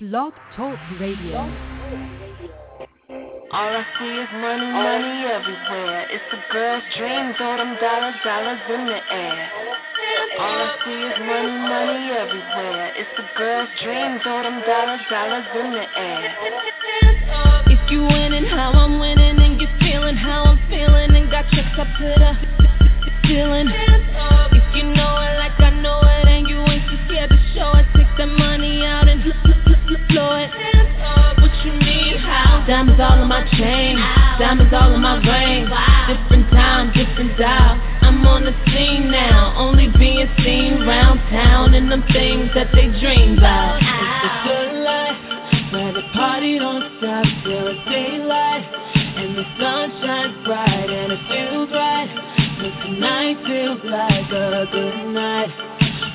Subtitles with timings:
[0.00, 1.38] Blog Talk Radio.
[3.54, 6.10] All I see is money, money everywhere.
[6.10, 9.50] It's a girl's dream, throw them dollars, dollars in the air.
[10.42, 12.90] All I see is money, money everywhere.
[12.98, 16.26] It's a girl's dream, throw them dollars, dollars in the air.
[17.70, 21.78] If you winning how I'm winning and you feeling how I'm feeling and got checks
[21.78, 22.32] up to the
[23.30, 23.70] ceiling.
[23.70, 27.70] If you know it like I know it and you ain't too scared to show
[27.78, 29.22] it, take the money out and
[30.16, 30.50] it.
[31.42, 32.16] What you need?
[32.22, 32.64] How?
[32.66, 33.96] Diamonds all in my chain,
[34.38, 35.66] diamonds all in my ring.
[36.08, 37.76] Different time, different dial.
[38.02, 42.88] I'm on the scene now, only being seen round town and them things that they
[43.00, 43.80] dream about.
[43.80, 45.18] It's a good life
[45.72, 48.64] where the party don't stop till it's daylight
[49.18, 52.10] and the sun shines bright and it feels right.
[52.62, 55.50] Make tonight feels like a good night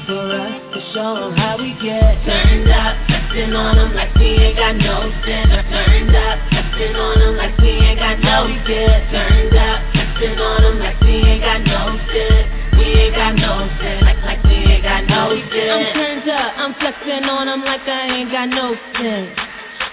[0.08, 2.96] for us to show how we get turned up,
[3.30, 5.50] flexing on 'em like we ain't got no sin.
[5.70, 10.66] Turned up, flexing on 'em like we ain't got no get turned up, flexing on
[10.66, 12.46] 'em like we ain't got no sin.
[12.78, 15.70] We ain't got no sin, like like we ain't got no sin.
[15.70, 19.30] I'm turned up, I'm flexing on 'em like I ain't got no sin.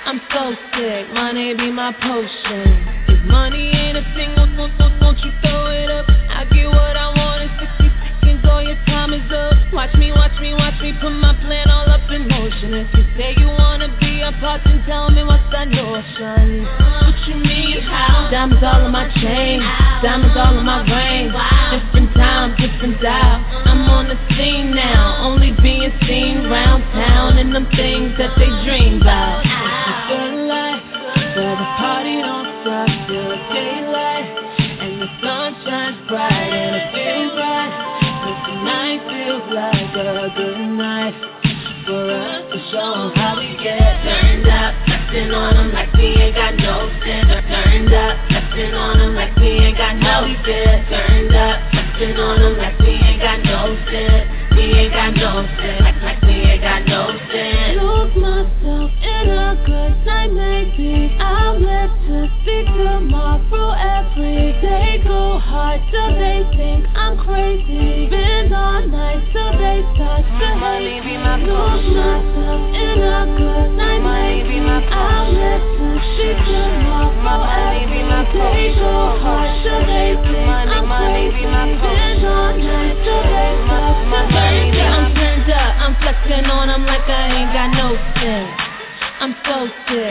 [0.07, 2.89] I'm so sick, money be my potion.
[3.09, 6.07] If money ain't a thing, won't, won't, won't you throw it up?
[6.31, 9.73] I get what I want in 60 seconds, all your time is up.
[9.73, 11.66] Watch me, watch me, watch me put my plan
[12.67, 16.67] If you say you wanna be a part, then tell me what's that notion.
[16.67, 18.27] What you mean, how?
[18.29, 19.61] Diamonds all in my chain,
[20.03, 21.31] diamonds all in my ring.
[21.31, 23.39] Different time, different dial.
[23.71, 28.51] I'm on the scene now, only being seen round town and them things that they
[28.67, 29.47] dream about.
[29.47, 30.83] It's a good life,
[31.39, 34.27] where the party don't stop till daylight
[34.83, 37.73] and the sun shines bright and it feels right.
[38.27, 41.36] But tonight feels like a good night
[41.87, 46.09] for us to show 'em how we get turned up, flexing on 'em like we
[46.23, 47.25] ain't got no sin.
[47.29, 52.43] Turned up, flexing on 'em like we ain't got no get turned up, flexing on
[52.43, 54.23] 'em like we ain't got no sin.
[54.57, 57.79] We ain't got no sin, like like we ain't got no sin.
[57.79, 65.03] Lose myself in a good night, maybe I'm led to speak tomorrow every day.
[65.07, 67.86] Go hard till they think I'm crazy.
[71.95, 78.03] Myself in a good night, maybe I'm led to speak tomorrow every
[78.33, 78.75] day.
[78.79, 78.93] Go
[79.23, 81.45] hard till they think I'm crazy.
[81.47, 84.81] Spend all night till they start to hate.
[84.83, 87.87] I'm turned up, I'm flexing on 'em like I ain't got no.
[89.19, 89.57] I'm so
[89.89, 90.06] sick,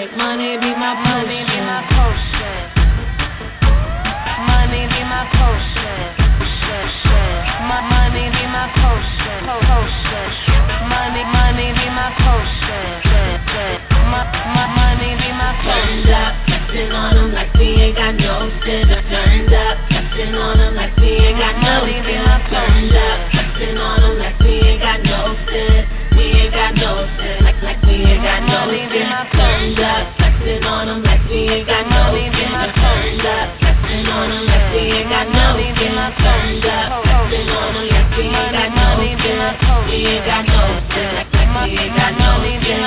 [22.50, 25.88] Turned up, flexing on like we ain't got no sin.
[26.16, 27.44] We ain't got no sin.
[27.44, 29.10] Like like we ain't got no sin.
[29.34, 32.54] Turned up, flexing on like we ain't got no sin.
[32.76, 35.96] Turned up, flexing on like we ain't got no sin.
[36.22, 39.42] Turned up, flexing on like we ain't got no sin.
[39.90, 40.64] We ain't got no
[40.94, 41.10] sin.
[41.16, 41.34] Like
[41.66, 42.86] we ain't got no sin.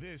[0.00, 0.20] This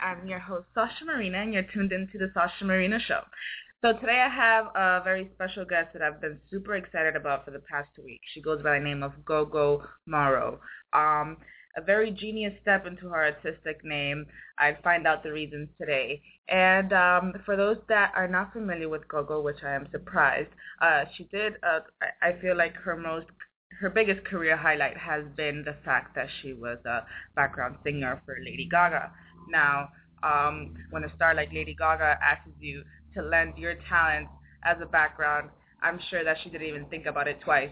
[0.00, 3.20] I'm your host, Sasha Marina, and you're tuned into the Sasha Marina Show.
[3.82, 7.50] So today I have a very special guest that I've been super excited about for
[7.50, 8.24] the past two weeks.
[8.32, 10.60] She goes by the name of Gogo Morrow.
[10.92, 11.36] Um,
[11.76, 14.26] a very genius step into her artistic name.
[14.58, 16.22] I'd find out the reasons today.
[16.48, 20.50] And um, for those that are not familiar with Gogo, which I am surprised,
[20.80, 21.80] uh, she did, uh,
[22.22, 23.26] I I feel like her most
[23.80, 27.04] her biggest career highlight has been the fact that she was a
[27.34, 29.10] background singer for Lady Gaga.
[29.48, 29.90] Now,
[30.22, 32.82] um, when a star like Lady Gaga asks you
[33.14, 34.30] to lend your talents
[34.64, 35.50] as a background,
[35.82, 37.70] I'm sure that she didn't even think about it twice.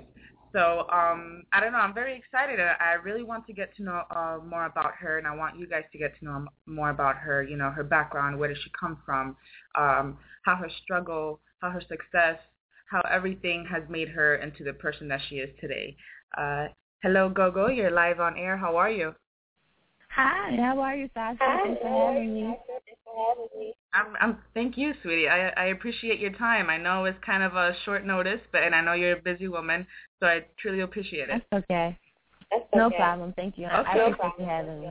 [0.52, 1.78] So um, I don't know.
[1.78, 2.60] I'm very excited.
[2.60, 5.66] I really want to get to know uh, more about her, and I want you
[5.66, 7.42] guys to get to know more about her.
[7.42, 9.34] You know, her background, where does she come from,
[9.78, 12.36] um, how her struggle, how her success,
[12.92, 15.96] how everything has made her into the person that she is today.
[16.36, 16.66] Uh,
[17.02, 17.68] hello, Gogo.
[17.68, 18.58] You're live on air.
[18.58, 19.14] How are you?
[20.14, 21.38] Hi, how are you, Sasha?
[21.38, 22.54] Thanks for having me.
[23.94, 25.28] I'm, I'm, thank you, sweetie.
[25.28, 26.68] I, I appreciate your time.
[26.68, 29.48] I know it's kind of a short notice, but and I know you're a busy
[29.48, 29.86] woman,
[30.20, 31.42] so I truly appreciate it.
[31.50, 31.98] That's okay.
[32.50, 32.96] That's no okay.
[32.96, 33.32] problem.
[33.36, 33.66] Thank you.
[33.66, 33.74] Okay.
[33.76, 34.88] I appreciate you having me.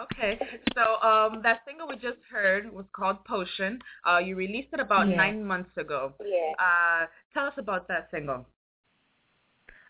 [0.00, 0.38] Okay,
[0.74, 3.78] so um, that single we just heard was called Potion.
[4.08, 5.16] Uh, you released it about yeah.
[5.16, 6.12] nine months ago.
[6.20, 6.52] Yeah.
[6.58, 8.46] Uh, tell us about that single.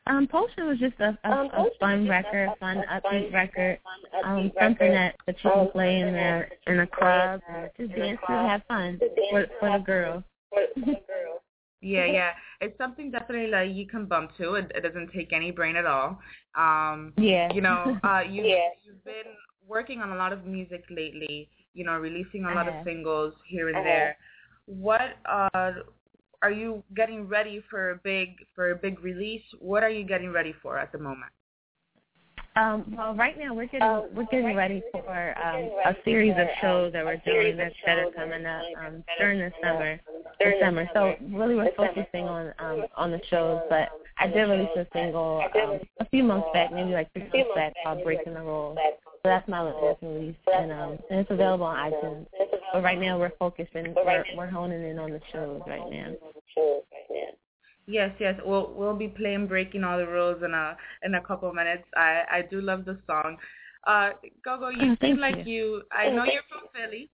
[0.08, 3.78] Um, Potion was just a, a, um, a fun record, a fun upbeat record,
[4.24, 7.40] um, something that, that you can play in the in a club,
[7.78, 8.98] just dance to have fun
[9.30, 10.24] for for the girls.
[11.82, 12.30] yeah, yeah,
[12.62, 14.54] it's something definitely like you can bump to.
[14.54, 16.18] It, it doesn't take any brain at all.
[16.54, 18.68] Um, yeah, you know, uh, you yeah.
[18.82, 21.50] you've been working on a lot of music lately.
[21.74, 24.16] You know, releasing a lot of singles here and there.
[24.64, 25.72] What uh
[26.42, 29.42] are you getting ready for a big for a big release?
[29.60, 31.32] What are you getting ready for at the moment?
[32.56, 36.48] Um, well, right now we're getting um, we're getting ready for um, a series of
[36.60, 40.00] shows that we're doing that, that are coming up um, during the summer.
[40.40, 40.88] The summer.
[40.92, 43.60] So really, we're focusing on um, on the shows.
[43.68, 47.50] But I did release a single um, a few months back, maybe like six months
[47.54, 48.76] back, called "Breaking the Rules."
[49.24, 52.26] That's my latest release, and um, and it's available on iTunes.
[52.72, 56.14] But right now we're focusing, we're, we're honing in on the shows right now.
[57.86, 58.38] Yes, yes.
[58.44, 61.84] We'll we'll be playing "Breaking All the Rules" in a in a couple of minutes.
[61.96, 63.38] I I do love the song.
[63.86, 64.10] Uh,
[64.44, 65.82] Gogo, you oh, seem like you.
[65.90, 67.08] I know you're from Philly,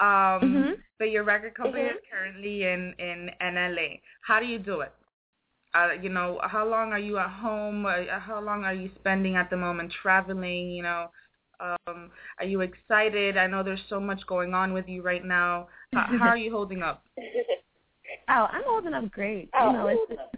[0.00, 0.72] um, mm-hmm.
[0.98, 1.96] but your record company mm-hmm.
[1.96, 4.00] is currently in in NLA.
[4.26, 4.92] How do you do it?
[5.74, 7.86] Uh, you know, how long are you at home?
[7.86, 10.70] Uh, how long are you spending at the moment traveling?
[10.70, 11.10] You know,
[11.60, 13.36] um, are you excited?
[13.36, 15.68] I know there's so much going on with you right now.
[15.94, 17.04] How, how are you holding up?
[18.28, 19.50] Oh, I'm holding up great.
[19.58, 19.66] Oh.
[19.66, 19.88] You know,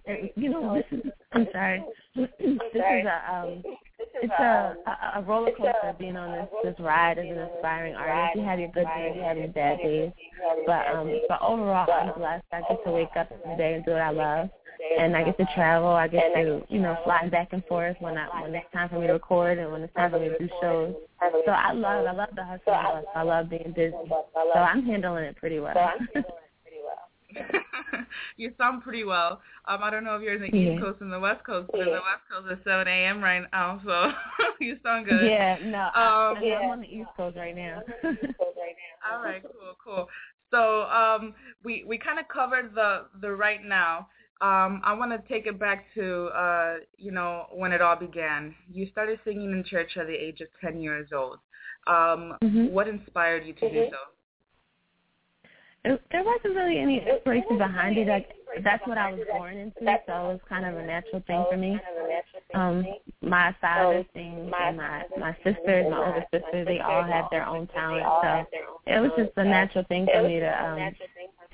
[0.07, 1.13] it's you know this is.
[1.33, 1.85] I'm sorry.
[2.17, 3.63] this is a um.
[4.23, 8.37] It's a, a a roller coaster being on this this ride as an aspiring artist.
[8.37, 10.13] You have your good days, you have your bad days,
[10.67, 11.21] but um.
[11.29, 12.45] But overall, I'm blessed.
[12.53, 14.51] I get to wake up every day and do what I love,
[14.99, 15.89] and I get to travel.
[15.89, 18.99] I get to you know fly back and forth when I when it's time for
[18.99, 20.95] me to record and when it's time for me to do shows.
[21.47, 23.05] So I love I love the hustle.
[23.15, 23.95] I love being busy.
[24.09, 25.75] So I'm handling it pretty well.
[28.37, 29.41] you sound pretty well.
[29.67, 30.73] Um, I don't know if you're in the yeah.
[30.75, 31.85] East Coast and the West Coast, but yeah.
[31.85, 33.23] the West Coast is 7 a.m.
[33.23, 34.13] right now, so
[34.61, 35.27] you sound good.
[35.27, 36.59] Yeah, no, um, I, yeah.
[36.59, 37.81] I'm on the East Coast right now.
[39.13, 40.09] All right, cool, cool.
[40.51, 41.35] So um,
[41.65, 44.09] we we kind of covered the the right now.
[44.41, 48.55] Um, I want to take it back to uh, you know when it all began.
[48.73, 51.39] You started singing in church at the age of 10 years old.
[51.87, 52.67] Um, mm-hmm.
[52.67, 53.75] What inspired you to mm-hmm.
[53.75, 54.15] do so?
[55.85, 58.09] it, there wasn't really any inspiration behind it.
[58.09, 58.31] Like
[58.63, 61.57] that's what I was born into, so it was kind of a natural thing for
[61.57, 61.79] me.
[62.55, 62.85] Um,
[63.21, 67.67] my father sings, and my my sisters, my older sisters, they all had their own
[67.69, 70.95] talent, so it was just a natural thing for me to um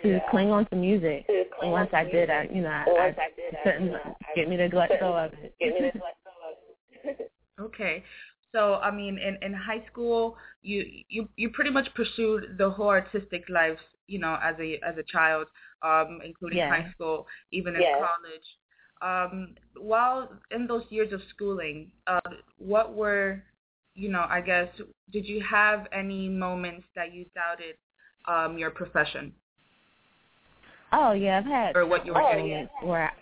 [0.02, 1.26] to cling on to music.
[1.62, 3.28] And once I did, I you know I, I
[3.64, 3.94] couldn't
[4.34, 5.54] get me to let go of it.
[7.60, 8.04] okay.
[8.52, 12.88] So I mean, in in high school, you you you pretty much pursued the whole
[12.88, 13.78] artistic life
[14.10, 15.46] you know, as a as a child,
[15.82, 16.68] um, including yeah.
[16.68, 18.48] high school, even in college.
[19.02, 22.20] Um, while in those years of schooling, uh,
[22.58, 23.42] what were,
[23.94, 24.68] you know, I guess,
[25.10, 27.76] did you have any moments that you doubted
[28.28, 29.32] um, your profession?
[30.92, 33.12] Oh yeah, I've had or what you were doing where,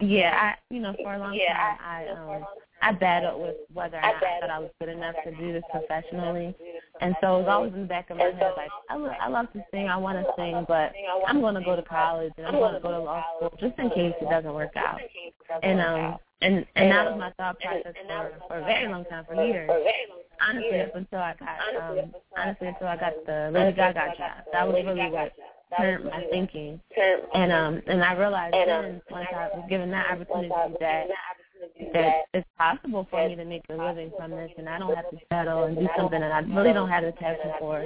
[0.00, 2.44] yeah, I you know for a long time I um
[2.82, 5.62] I battled with whether or not I thought I was good enough to do this
[5.70, 6.54] professionally.
[7.00, 9.28] And so it was always in the back of my head, like, I, lo- I
[9.28, 10.92] love to sing, I want to sing, but
[11.26, 13.78] I'm going to go to college and I'm going to go to law school just
[13.78, 15.00] in case it doesn't work out.
[15.62, 19.24] And um, and and that was my thought process for for a very long time,
[19.26, 19.70] for years.
[20.40, 24.68] Honestly, up until I got um, honestly until I got the Lady Gaga job, that
[24.68, 25.32] was really what
[25.78, 26.80] turned my thinking.
[27.34, 31.06] And um, and I realized then once I was given that opportunity that
[31.92, 35.10] that it's possible for me to make a living from this and I don't have
[35.10, 37.80] to settle and do something that I really don't have the passion for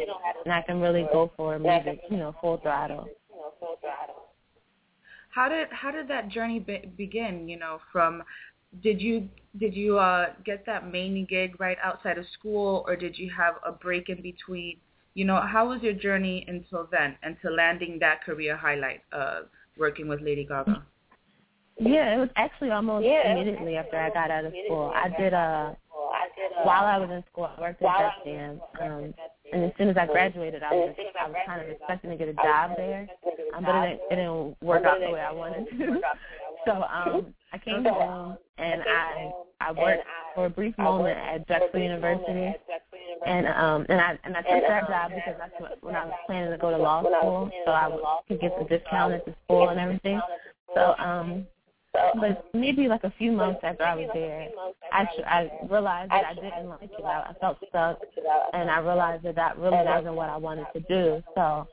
[0.44, 3.06] and I can really go for music, you know, full throttle.
[5.30, 7.48] how did how did that journey be- begin?
[7.48, 8.22] You know, from
[8.82, 13.18] did you did you uh, get that main gig right outside of school, or did
[13.18, 14.78] you have a break in between?
[15.14, 19.40] You know, how was your journey until then, until landing that career highlight, uh,
[19.76, 20.82] working with Lady Gaga?
[21.78, 24.92] Yeah, it was actually almost yeah, immediately after I got out of school.
[24.94, 25.76] I did a
[26.64, 28.60] while I was in school, I worked at Def Jam.
[28.80, 29.14] Um,
[29.52, 32.28] and as soon as I graduated, I was I was kind of expecting to get
[32.28, 33.08] a job there,
[33.54, 36.00] um, but it didn't, it didn't work out the way I wanted to.
[36.66, 39.30] so um, I came home and I
[39.60, 40.04] I worked
[40.34, 42.54] for a brief moment at Drexel University,
[43.26, 46.14] and um and I and I took that job because that's what, when I was
[46.26, 47.90] planning to go to law school, so I
[48.28, 50.20] could get the discount at the school and everything.
[50.74, 51.46] So um
[51.92, 54.48] but maybe like a few months after I was there,
[54.92, 57.04] I I realized that I didn't like it.
[57.04, 57.98] I, I felt stuck,
[58.52, 61.20] and I realized that that really wasn't what I wanted to do.
[61.34, 61.66] So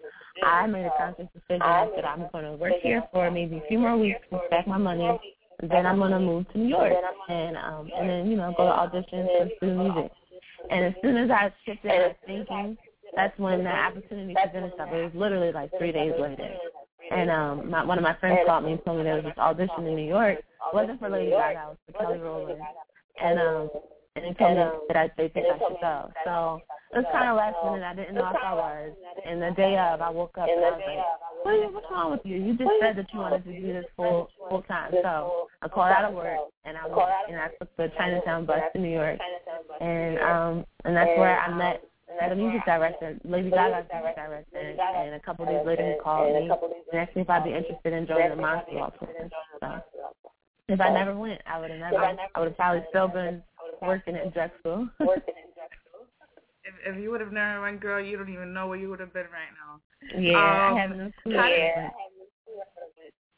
[0.43, 3.77] I made a conscious decision that I'm going to work here for maybe a few
[3.79, 5.19] more weeks to stack my money.
[5.61, 6.93] Then I'm to move to New York,
[7.29, 10.11] and um, and then you know go to auditions and do music.
[10.69, 12.77] And as soon as I shifted my thinking,
[13.15, 14.89] that's when the opportunity presented itself.
[14.93, 16.49] It was literally like three days later.
[17.09, 19.37] And um, my, one of my friends called me and told me there was this
[19.37, 20.39] audition in New York.
[20.39, 22.61] It wasn't for Lady Gaga, it was for Kelly Rowland.
[23.23, 23.69] And um,
[24.17, 26.09] and they told me that I, they think I should go.
[26.25, 26.61] So
[26.93, 27.85] it was kind of last minute.
[27.85, 28.91] I didn't know if I was.
[29.25, 31.05] And the day of, I woke up and I was like,
[31.45, 32.37] what, what's wrong with you?
[32.37, 34.91] You just said that you wanted to do this full full time.
[35.03, 38.61] So I called out of work and I went and I took the Chinatown bus
[38.73, 39.19] to New York.
[39.81, 41.83] And um, and that's where I met
[42.29, 46.49] the music director, Lady Gaga's music director, and a couple days later he called me
[46.49, 48.91] and asked me if I'd be interested in joining the Monster tour.
[49.61, 49.81] So
[50.69, 51.97] if I never went, I would have never.
[52.35, 53.43] I would have probably still been
[53.81, 54.89] working at Drexel.
[54.99, 56.07] Working at Drexel.
[56.63, 58.99] if, if you would have never went, girl, you don't even know where you would
[58.99, 60.19] have been right now.
[60.19, 61.37] Yeah, um, I have no clue.
[61.37, 61.91] How did,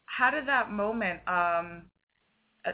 [0.06, 1.22] how did that moment?
[1.28, 1.84] um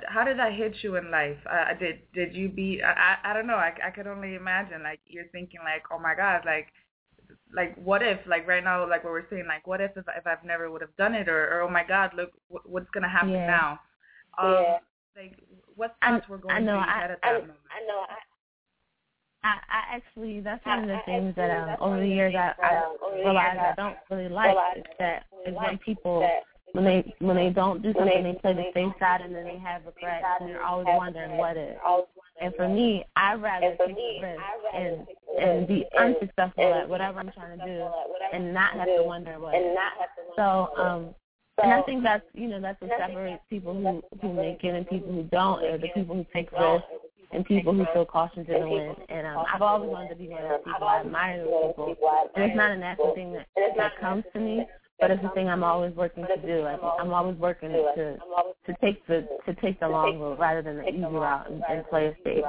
[0.07, 1.37] how did that hit you in life?
[1.49, 2.81] Uh, did did you be?
[2.83, 3.55] I I don't know.
[3.55, 4.81] I I could only imagine.
[4.83, 6.67] Like you're thinking like, oh my god, like
[7.53, 10.27] like what if like right now like what we're saying like what if if, if
[10.27, 13.09] I've never would have done it or, or oh my god look what, what's gonna
[13.09, 13.47] happen yeah.
[13.47, 13.79] now?
[14.37, 14.77] Um, yeah.
[15.15, 15.37] Like
[15.75, 17.59] what thoughts were going I know, through your I, head at I, that moment?
[17.71, 18.01] I know.
[18.09, 18.17] I,
[19.47, 22.83] I, I actually, that's one of the things that um, over the years I, I
[23.15, 26.27] realized I don't really like is that is when people
[26.71, 29.57] when they when they don't do something, they play the safe side and then they
[29.57, 31.77] have regrets and they're always wondering what is.
[32.41, 34.41] And for me, I'd rather take the risk
[34.73, 35.07] and
[35.39, 37.87] and be unsuccessful at whatever I'm trying to do
[38.33, 40.71] and not have to wonder what it's not have to wonder.
[40.75, 41.15] So um
[41.63, 44.87] and I think that's you know that's what separates people who who make it and
[44.87, 46.87] people who don't, or the people who take risks
[47.31, 48.95] and people who feel caution to the wind.
[49.09, 50.87] And um, I've always wanted to be one of those people.
[50.87, 51.95] I admire those people.
[52.35, 53.47] And it's not a natural thing that
[53.77, 54.65] that comes to me,
[54.99, 56.63] but it's a thing I'm always working to do.
[56.63, 58.17] Like, I'm always working to
[58.65, 61.87] to take the to take the long road rather than the easy route and, and
[61.87, 62.43] play it safe.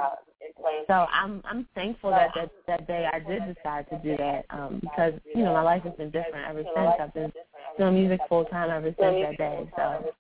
[0.86, 4.80] So I'm I'm thankful that that that day I did decide to do that um,
[4.80, 6.94] because you know my life has been different ever since.
[7.00, 7.32] I've been
[7.78, 9.70] doing music full time ever since that day.
[9.76, 10.10] So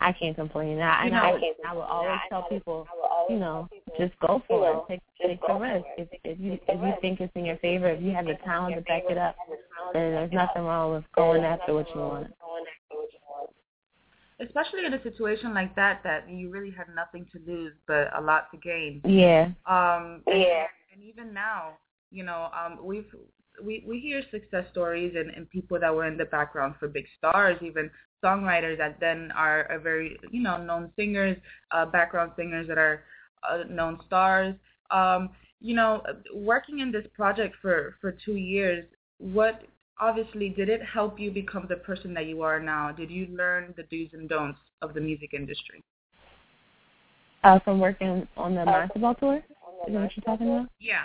[0.00, 0.80] I can't complain.
[0.80, 2.86] I, and I, would, I would always tell people,
[3.28, 4.76] you know, just go for it.
[4.88, 5.86] Take take the risk.
[5.96, 8.74] If if you if you think it's in your favor, if you have the talent
[8.76, 9.36] to back it up,
[9.92, 12.32] then there's nothing wrong with going after what you want.
[14.40, 18.20] Especially in a situation like that, that you really had nothing to lose but a
[18.20, 19.00] lot to gain.
[19.04, 19.50] Yeah.
[19.66, 20.22] Um.
[20.26, 20.66] Yeah.
[20.92, 21.78] And, and even now,
[22.10, 23.06] you know, um, we've
[23.64, 27.06] we we hear success stories and, and people that were in the background for big
[27.18, 27.90] stars, even
[28.24, 31.36] songwriters that then are, are very you know known singers,
[31.70, 33.04] uh, background singers that are
[33.48, 34.54] uh, known stars.
[34.90, 36.02] Um, you know,
[36.34, 38.84] working in this project for for two years,
[39.18, 39.62] what
[40.00, 42.92] obviously did it help you become the person that you are now?
[42.92, 45.82] Did you learn the do's and don'ts of the music industry?
[47.44, 49.36] Uh, from working on the Monster Ball tour.
[49.36, 50.68] Is that what you're talking about?
[50.78, 51.04] Yeah.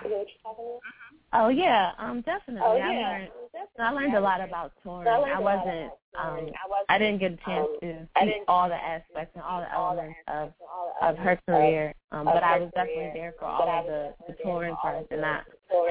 [1.34, 2.62] Oh yeah, um, definitely.
[2.64, 2.86] Oh, yeah.
[2.86, 3.32] I learned
[3.80, 5.08] I learned a lot about touring.
[5.08, 6.52] I wasn't um
[6.90, 10.54] I didn't get a chance to see all the aspects and all the elements of
[11.02, 11.94] of her career.
[12.12, 15.42] Um, but I was definitely there for all of the, the touring parts and I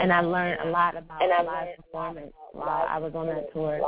[0.01, 3.81] and I learned a lot about live performance while I was on that tour.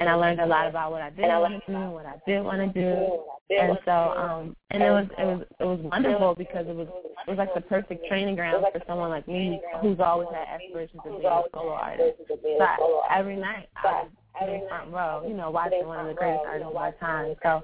[0.00, 2.14] And I learned a lot about what I didn't want to do, and what I
[2.26, 3.20] did want to do.
[3.50, 6.88] And so um and it was it was it was wonderful because it was
[7.26, 11.00] it was like the perfect training ground for someone like me who's always had aspirations
[11.04, 12.20] of being a solo artist.
[12.28, 14.04] So every night I
[14.40, 17.34] was in front row, you know, watching one of the greatest artists of our time.
[17.42, 17.62] So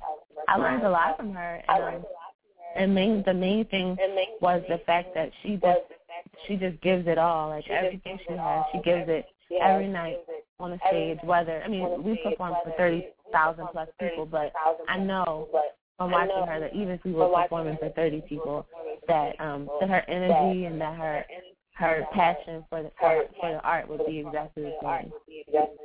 [0.49, 2.05] I learned a lot from her and um,
[2.77, 3.97] and main the main thing
[4.41, 5.81] was the fact that she just
[6.47, 7.51] she just gives it all.
[7.51, 9.27] Like everything she has, she gives it
[9.63, 10.19] every night
[10.59, 11.19] on the stage.
[11.25, 14.53] Whether I mean, we performed for thirty thousand plus people, but
[14.89, 15.49] I know
[15.97, 18.67] from watching her that even if we were performing for thirty people,
[19.09, 21.25] that um that her energy and that her
[21.75, 25.13] her passion for the for, for the art would be exactly the same.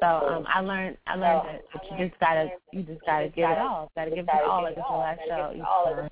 [0.02, 3.50] So um I learned I learned that, that you just gotta you just gotta give
[3.50, 3.92] it all.
[3.96, 6.10] Gotta give it all like it's your last show each time.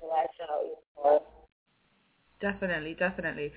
[2.40, 3.52] Definitely, definitely.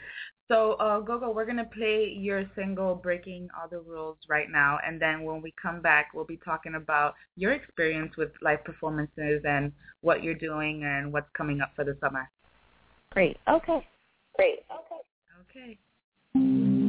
[0.48, 4.80] So, uh, Gogo, we're going to play your single, Breaking All the Rules, right now.
[4.86, 9.42] And then when we come back, we'll be talking about your experience with live performances
[9.44, 12.30] and what you're doing and what's coming up for the summer.
[13.12, 13.38] Great.
[13.50, 13.86] Okay.
[14.38, 14.60] Great.
[14.72, 15.78] Okay.
[16.36, 16.87] Okay.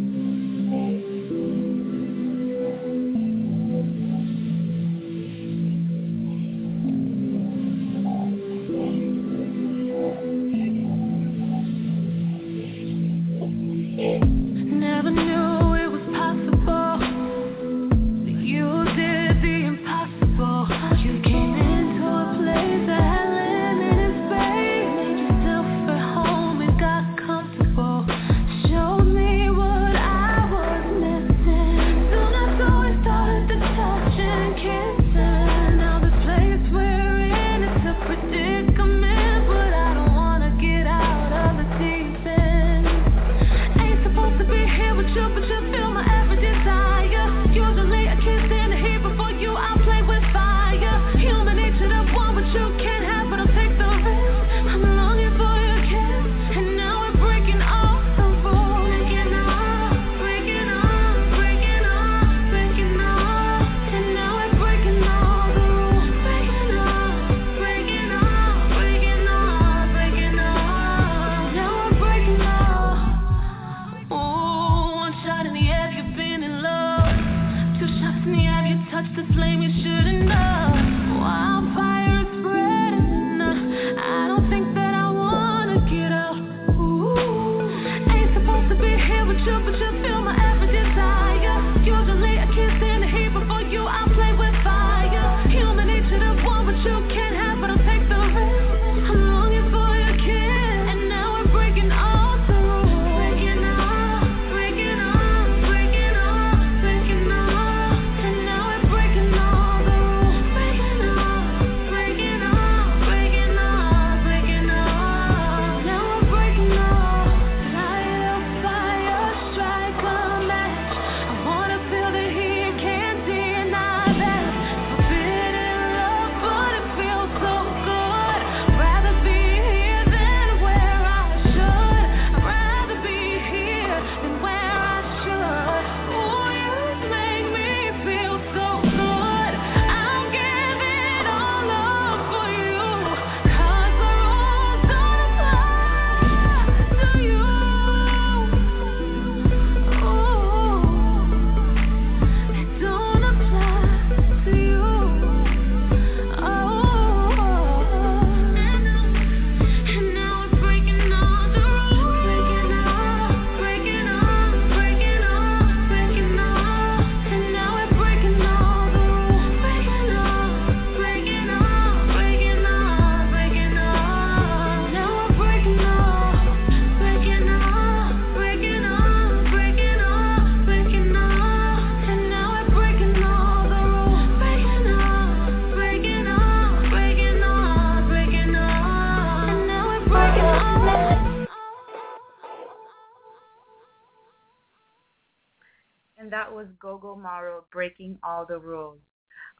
[197.72, 198.98] Breaking all the rules.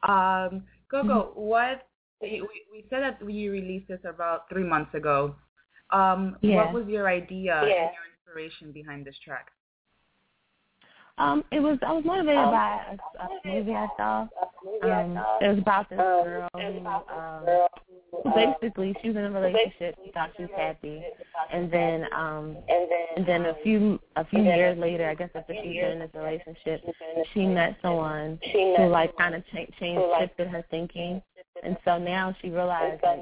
[0.07, 1.39] Um, Gogo, mm-hmm.
[1.39, 1.87] what
[2.21, 5.35] we, we said that we released this about three months ago.
[5.91, 6.55] Um, yeah.
[6.55, 7.83] What was your idea yeah.
[7.83, 9.47] and your inspiration behind this track?
[11.17, 14.21] Um, it was I was motivated um, by a, a movie I saw.
[14.83, 17.67] Um, it was about this um, girl who um,
[18.35, 19.95] basically she was in a relationship.
[20.03, 21.01] She thought she was happy,
[21.51, 22.57] and then um,
[23.15, 26.11] and then a few a few years later, I guess after she's been in this
[26.13, 26.83] relationship,
[27.33, 29.73] she met someone who like kind of changed
[30.19, 31.21] shifted her thinking,
[31.63, 33.21] and so now she realized like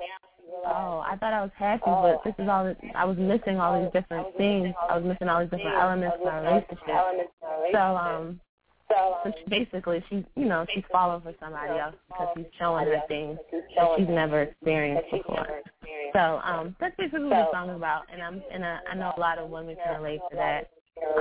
[0.66, 2.74] oh, I thought I was happy, but this is all.
[2.96, 4.74] I was missing all these different things.
[4.90, 7.32] I was missing all these different elements of our relationship.
[7.72, 8.40] So, um,
[8.90, 13.02] so she basically, she's you know, she's falling for somebody else because he's showing her
[13.08, 15.46] things that she's never experienced before.
[16.14, 19.14] So, um, that's basically what the song is about, and I'm and I, I know
[19.16, 20.70] a lot of women can relate to that.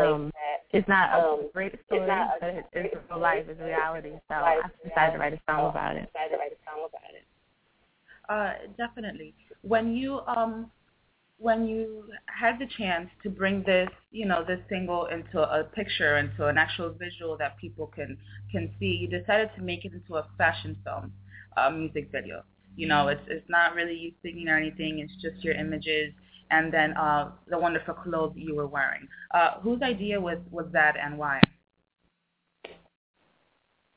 [0.00, 0.32] Um,
[0.72, 2.06] it's not a great story,
[2.40, 4.12] but it, it's real life, it's reality.
[4.28, 6.10] So I decided to write a song about it.
[8.28, 9.34] Uh, definitely.
[9.62, 10.70] When you um,
[11.38, 16.16] when you had the chance to bring this, you know, this single into a picture,
[16.16, 18.16] into an actual visual that people can
[18.50, 21.12] can see, you decided to make it into a fashion film,
[21.56, 22.42] a music video.
[22.76, 24.98] You know, it's it's not really you singing or anything.
[24.98, 26.12] It's just your images
[26.50, 29.08] and then uh, the wonderful clothes you were wearing.
[29.32, 31.40] Uh, whose idea was was that, and why?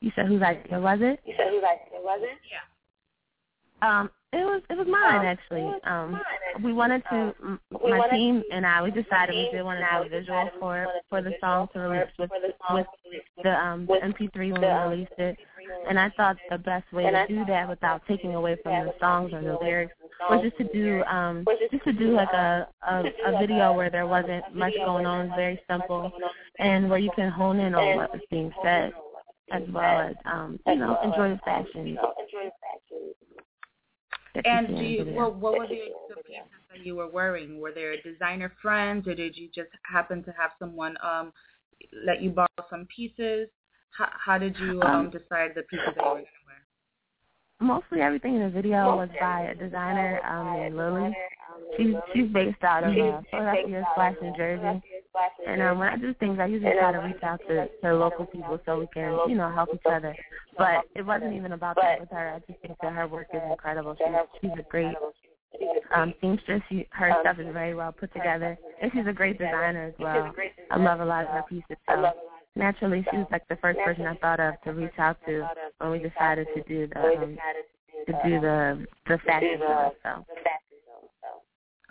[0.00, 1.20] You said whose idea was it?
[1.24, 2.38] You said whose idea was it?
[2.50, 4.00] Yeah.
[4.00, 5.68] Um, it was it was mine actually.
[5.84, 6.20] Um,
[6.62, 7.34] we wanted to
[7.70, 11.20] my team and I we decided we did want to do a visual for for
[11.20, 12.30] the song to release with
[12.70, 12.86] with
[13.42, 15.36] the um the MP3 when we released it,
[15.88, 19.32] and I thought the best way to do that without taking away from the songs
[19.32, 19.94] or the lyrics
[20.28, 24.06] was just to do um just to do like a, a a video where there
[24.06, 26.12] wasn't much going on, very simple,
[26.60, 28.92] and where you can hone in on what was being said
[29.52, 31.98] as well as um you know enjoy the fashion.
[34.44, 37.60] And do you, what, what were the, the pieces that you were wearing?
[37.60, 41.32] Were there designer friends, or did you just happen to have someone um
[42.06, 43.48] let you borrow some pieces?
[43.96, 46.62] How, how did you um, um decide the pieces that you were going to wear?
[47.62, 51.14] Mostly everything in the video was by a designer um, named Lily.
[51.76, 54.82] She's she's based out of uh, Philadelphia slash New Jersey.
[55.46, 58.26] And um, when I do things, I usually try to reach out to, to local
[58.26, 60.14] people so we can, you know, help each other.
[60.60, 62.34] But it wasn't even about that with her.
[62.34, 63.96] I just think that her work is incredible.
[63.98, 64.94] She's she's a great
[65.94, 66.62] um seamstress.
[66.68, 70.32] She, her stuff is very well put together, and she's a great designer as well.
[70.70, 71.76] I love a lot of her pieces.
[71.88, 72.12] So
[72.56, 75.90] naturally, she was like the first person I thought of to reach out to when
[75.90, 77.38] we decided to do the um,
[78.06, 79.92] to do the the fashion show.
[80.02, 80.24] So.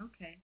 [0.01, 0.37] Okay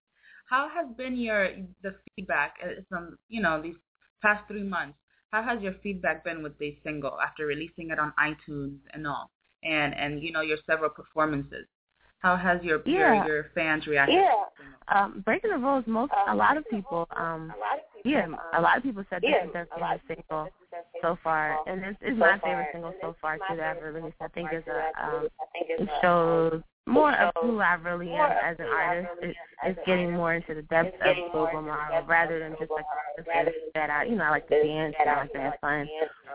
[0.46, 1.50] how has been your
[1.82, 3.76] the feedback uh, from you know these
[4.22, 4.96] past three months?
[5.32, 9.30] How has your feedback been with this single after releasing it on iTunes and all,
[9.62, 11.66] and and you know your several performances?
[12.26, 13.14] How has your yeah.
[13.14, 14.16] your, your fans reacted?
[14.16, 14.32] Yeah,
[14.88, 15.84] um, breaking the rules.
[15.86, 17.52] Most a lot of people, um,
[18.04, 20.48] yeah, a lot of people said this is their favorite single
[21.00, 24.16] so far, and it's, it's my favorite single so far too that I've released.
[24.20, 28.66] I think it's a um, it shows more of who I really am as an
[28.66, 29.08] artist.
[29.22, 32.86] It, it's getting more into the depths of Gogo Morrow rather than just like
[33.74, 35.88] that I, you know, I like to dance and I like to have fun.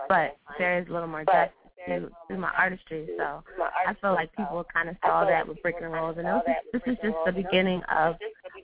[0.08, 1.54] But there is a little more depth
[1.88, 3.08] to, to my artistry.
[3.18, 3.44] So
[3.88, 6.86] I feel like people kind of saw that with Breaking Rules, and it was just,
[6.86, 8.16] this is just the beginning of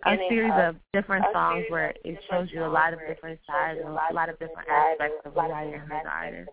[0.05, 3.89] a series of different songs where it shows you a lot of different sides and
[3.89, 6.49] a lot of different aspects of who I am as an artist.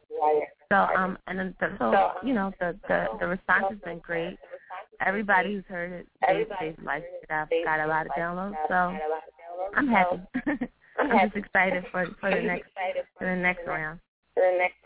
[0.71, 4.39] So um, and then the, so you know the the the response has been great
[5.01, 7.31] everybody who's heard it, they, they've liked it.
[7.31, 8.75] I've got a lot of downloads, so
[9.77, 10.19] I'm happy.
[10.99, 12.69] I'm just excited for for the next
[13.19, 14.01] for the next round.
[14.35, 14.84] For the next round.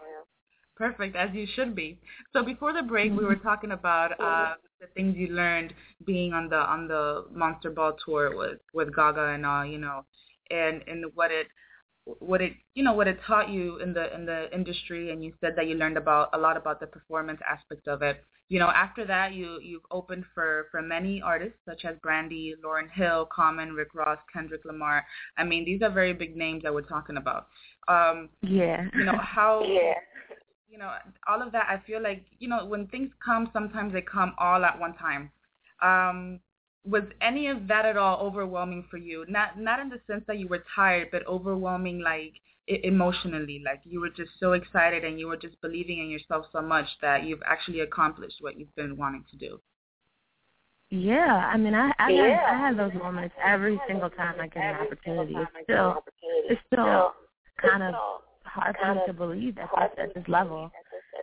[0.78, 1.98] Perfect, as you should be.
[2.32, 5.74] So before the break, we were talking about uh, the things you learned
[6.06, 10.04] being on the on the Monster Ball tour with with Gaga and all, you know,
[10.50, 11.48] and and what it
[12.04, 15.34] what it you know what it taught you in the in the industry and you
[15.40, 18.70] said that you learned about a lot about the performance aspect of it you know,
[18.74, 23.74] after that, you you've opened for for many artists such as Brandy, Lauryn Hill, Common,
[23.74, 25.04] Rick Ross, Kendrick Lamar.
[25.36, 27.48] I mean, these are very big names that we're talking about.
[27.88, 28.86] Um, yeah.
[28.94, 29.62] You know how.
[29.68, 29.92] yeah.
[30.68, 30.92] You know,
[31.26, 31.66] all of that.
[31.68, 35.30] I feel like you know when things come, sometimes they come all at one time.
[35.82, 36.40] Um,
[36.84, 39.24] was any of that at all overwhelming for you?
[39.28, 42.34] Not not in the sense that you were tired, but overwhelming like
[42.68, 46.60] emotionally like you were just so excited and you were just believing in yourself so
[46.60, 49.58] much that you've actually accomplished what you've been wanting to do
[50.90, 52.46] yeah i mean i i, yeah.
[52.46, 56.02] have, I have those moments every single time i get an opportunity it's still
[56.48, 57.12] it's still
[57.60, 57.94] kind of
[58.58, 60.70] hard for me to believe at this at this level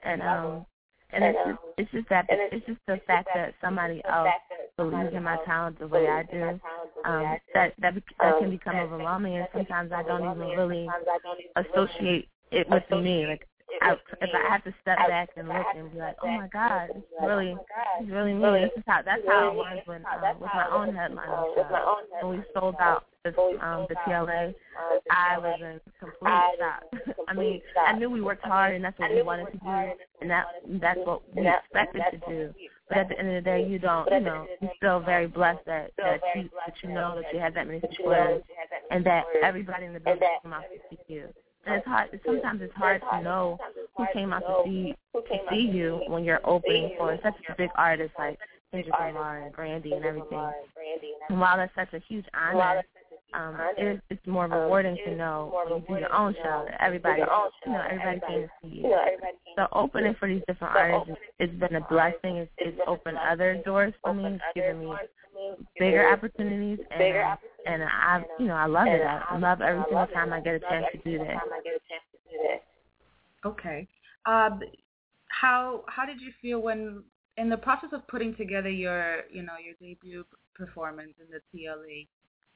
[0.03, 0.65] and um
[1.11, 4.29] and it's just it's just that it's just the fact that somebody else
[4.77, 6.59] believes in my talent the way I do.
[7.05, 10.87] Um, that that that can become overwhelming, and sometimes I don't even really
[11.55, 13.27] associate it with me.
[13.27, 13.47] Like
[13.81, 16.89] I, if I have to step back and look and be like, oh my God,
[16.95, 17.55] it's really,
[18.01, 18.61] it's really me.
[18.61, 21.97] This is how that's how it was when uh, with my own headline show.
[22.21, 24.53] When we sold out um the TLA,
[25.11, 27.15] I was in complete shock.
[27.27, 30.29] I mean, I knew we worked hard and that's what we wanted to do, and
[30.29, 30.45] that
[30.81, 32.53] that's what we expected to do.
[32.89, 35.65] But at the end of the day, you don't, you know, you're still very blessed
[35.65, 38.43] that that you that you know that you have that many supporters,
[38.91, 41.27] and that everybody in the business came out to see you.
[41.65, 42.19] And it's hard.
[42.23, 43.57] Sometimes it's hard to know
[43.97, 47.69] who came out to see to see you when you're opening for such a big
[47.75, 48.37] artist like
[48.71, 50.51] Kendrick Lamar and Brandy and everything.
[51.29, 52.83] And while that's such a huge honor,
[53.35, 57.21] um, it, it's more rewarding to know when you do your own show that everybody,
[57.65, 58.95] you know, everybody came to see you.
[59.55, 62.37] So opening for these different artists, it's been a blessing.
[62.37, 64.25] It's, it's opened other doors for me.
[64.25, 64.93] It's given me
[65.77, 69.01] bigger opportunities, and and I, you know, I love it.
[69.01, 71.37] I love every single time I get a chance to do that.
[73.45, 73.87] Okay.
[74.25, 74.61] Um,
[75.27, 77.03] how how did you feel when
[77.37, 82.07] in the process of putting together your you know your debut performance in the TLA?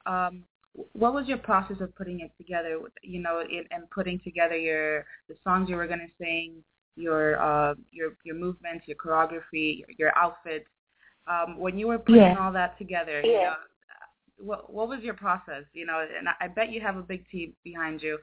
[0.06, 0.44] Um,
[0.92, 2.78] what was your process of putting it together?
[3.02, 6.62] You know, in, and putting together your the songs you were going to sing,
[6.96, 10.66] your uh, your your movements, your choreography, your, your outfits.
[11.26, 12.40] Um, when you were putting Yeah.
[12.40, 13.54] all that together, you know,
[14.38, 15.64] what what was your process?
[15.72, 18.18] You know, and I, bet you have a big team behind you.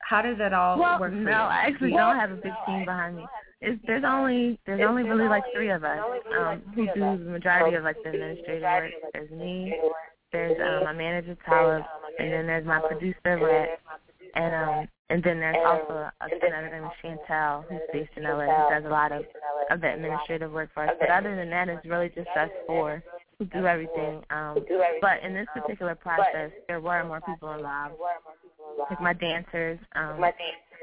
[0.00, 1.34] How did that all Well, work for no, you?
[1.34, 3.26] I actually don't have a big team behind me.
[3.62, 5.98] It's, there's only there's only really like three of us
[6.38, 8.90] um, who do the majority of like the administrative work.
[9.14, 9.72] There's me,
[10.34, 11.82] there's um, my manager Talib,
[12.18, 13.78] and then there's my producer Red,
[14.34, 18.74] and um and then there's also a, another name Chantel who's based in LA who
[18.74, 19.22] does a lot of
[19.70, 20.94] of the administrative work for us.
[20.98, 23.02] But other than that, it's really just us four
[23.38, 24.22] who do everything.
[24.30, 24.58] Um,
[25.00, 27.94] but in this particular process, there were more people involved,
[28.90, 29.78] like my dancers.
[29.94, 30.20] Um,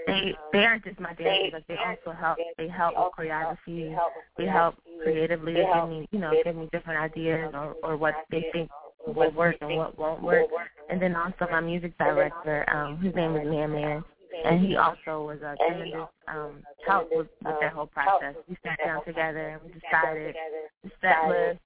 [0.08, 2.38] they they aren't just my dancers, like they also help.
[2.58, 3.98] They help with choreography.
[4.38, 5.54] They help creatively.
[5.54, 8.70] They give me, you know, give me different ideas or or what they think
[9.08, 10.48] will work and what won't work.
[10.90, 14.04] And then also my music director, um, his name is Man Man,
[14.46, 18.36] and he also was a tremendous um, help with, with that whole process.
[18.48, 20.36] We sat down together and we decided
[20.84, 21.60] the set list.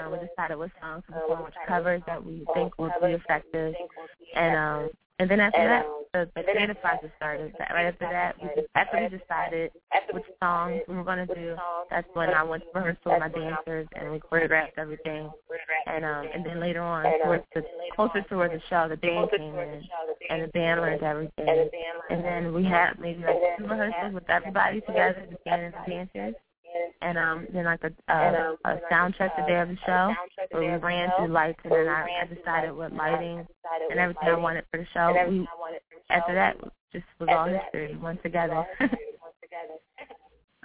[0.00, 3.74] Um, we decided what songs to perform, which covers that we think would be effective,
[4.34, 7.52] and um, and then after that, the, the creative process started.
[7.58, 9.70] Right after that, we just, after we decided
[10.12, 11.56] which songs we were going to do,
[11.90, 15.30] that's when I went to rehearsal with my dancers and we choreographed everything.
[15.86, 17.62] And um, and then later on, towards the
[17.94, 19.82] closer towards the show, the band came in
[20.30, 21.70] and the band learned everything.
[22.10, 25.90] And then we had maybe like two rehearsals with everybody together, the band and the
[25.90, 26.34] dancers.
[27.02, 30.14] And um, then like a, a, a sound check the day of the show
[30.50, 33.46] where we ran through lights and then I, I decided what lighting
[33.90, 35.14] and everything I wanted for the show.
[35.28, 35.46] We
[36.10, 36.56] after that
[36.92, 37.94] just was all history.
[37.94, 38.64] We went together.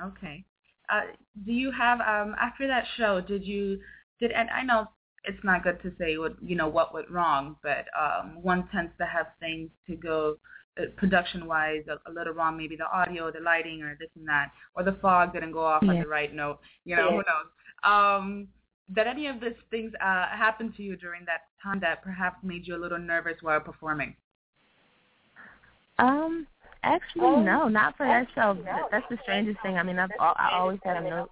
[0.03, 0.43] Okay.
[0.89, 1.01] Uh,
[1.45, 3.21] do you have um after that show?
[3.21, 3.79] Did you
[4.19, 4.87] did and I know
[5.25, 8.91] it's not good to say what you know what went wrong, but um one tends
[8.99, 10.37] to have things to go
[10.97, 12.57] production wise a, a little wrong.
[12.57, 15.83] Maybe the audio, the lighting, or this and that, or the fog didn't go off
[15.83, 16.59] on the right note.
[16.85, 17.47] You know who knows.
[17.83, 18.47] Um,
[18.93, 22.67] did any of these things uh, happen to you during that time that perhaps made
[22.67, 24.15] you a little nervous while performing?
[25.99, 26.47] Um,
[26.83, 28.55] actually, no, not for that show.
[28.55, 29.77] Th- That's the strangest thing.
[29.77, 31.29] I mean, I've al- I always had a note,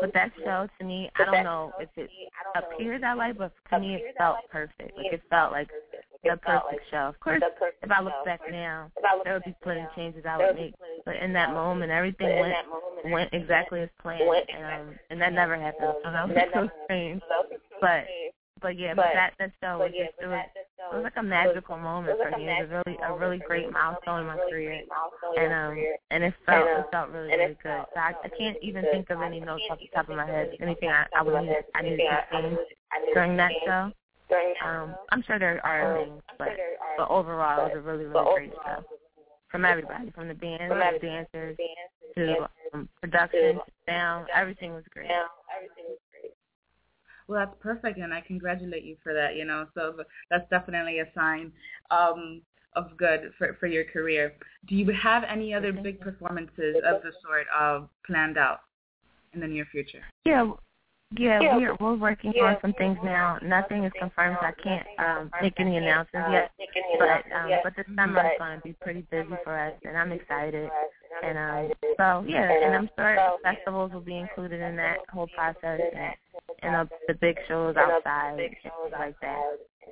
[0.00, 2.10] but that show to me, I don't know if it
[2.56, 4.96] appeared that way, but to me, it felt perfect.
[4.96, 5.68] Like it felt like
[6.24, 7.08] the perfect show.
[7.08, 7.42] Of course,
[7.82, 8.90] if I look back now,
[9.24, 12.54] there would be plenty of changes I would make, but in that moment, everything went
[13.04, 15.94] went exactly as planned, and um, and that never happened.
[16.04, 17.22] So that was that so strange.
[17.80, 18.04] But
[18.60, 21.76] but yeah, but that that show was just it was it was like a magical
[21.76, 22.48] moment for me.
[22.48, 24.82] It was really a really great milestone in my career,
[25.38, 25.78] and um
[26.10, 27.84] and it felt it felt really really good.
[27.94, 30.50] So I, I can't even think of any notes off the top of my head.
[30.60, 32.58] Anything I I would need I needed to change
[33.14, 33.92] during that show.
[34.64, 36.48] Um, I'm sure there are things, but
[36.96, 38.84] but overall it was a really really great show
[39.50, 41.56] from everybody, from the band, to the dancers,
[42.16, 44.26] to um, production, to sound.
[44.34, 45.08] Everything was great.
[47.26, 49.36] Well, that's perfect, and I congratulate you for that.
[49.36, 49.94] You know, so
[50.30, 51.52] that's definitely a sign
[51.90, 52.42] um,
[52.74, 54.34] of good for for your career.
[54.66, 58.60] Do you have any other big performances of the sort uh, planned out
[59.32, 60.02] in the near future?
[60.24, 60.52] Yeah,
[61.16, 63.38] yeah, we're we're working on some things now.
[63.42, 66.50] Nothing is confirmed, so I can't um, make any announcements yet.
[66.98, 70.12] But um, but this summer is going to be pretty busy for us, and I'm
[70.12, 70.68] excited.
[71.22, 75.80] And um, so yeah, and I'm sure festivals will be included in that whole process,
[75.96, 76.14] and
[76.62, 79.42] and uh, the big shows outside and things like that.